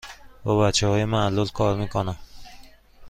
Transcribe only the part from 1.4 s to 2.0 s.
کار می